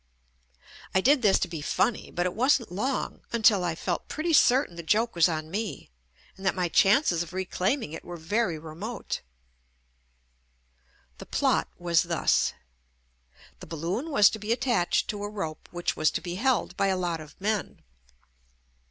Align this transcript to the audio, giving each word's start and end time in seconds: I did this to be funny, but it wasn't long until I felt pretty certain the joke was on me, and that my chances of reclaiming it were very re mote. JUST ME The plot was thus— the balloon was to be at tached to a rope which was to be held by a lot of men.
I 0.95 1.01
did 1.01 1.21
this 1.21 1.37
to 1.37 1.47
be 1.47 1.61
funny, 1.61 2.09
but 2.09 2.25
it 2.25 2.33
wasn't 2.33 2.71
long 2.71 3.21
until 3.31 3.63
I 3.63 3.75
felt 3.75 4.07
pretty 4.07 4.33
certain 4.33 4.75
the 4.75 4.81
joke 4.81 5.13
was 5.13 5.29
on 5.29 5.51
me, 5.51 5.91
and 6.35 6.43
that 6.43 6.55
my 6.55 6.69
chances 6.69 7.21
of 7.21 7.33
reclaiming 7.33 7.93
it 7.93 8.03
were 8.03 8.17
very 8.17 8.57
re 8.57 8.73
mote. 8.73 9.21
JUST 9.21 9.21
ME 9.21 11.15
The 11.19 11.25
plot 11.27 11.67
was 11.77 12.01
thus— 12.01 12.53
the 13.59 13.67
balloon 13.67 14.09
was 14.09 14.31
to 14.31 14.39
be 14.39 14.51
at 14.51 14.61
tached 14.61 15.07
to 15.09 15.23
a 15.23 15.29
rope 15.29 15.69
which 15.71 15.95
was 15.95 16.09
to 16.09 16.21
be 16.21 16.33
held 16.33 16.75
by 16.75 16.87
a 16.87 16.97
lot 16.97 17.21
of 17.21 17.39
men. 17.39 17.83